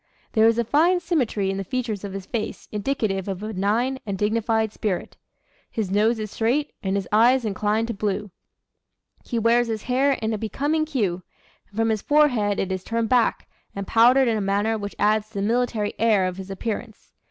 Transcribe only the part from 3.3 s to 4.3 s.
a benign and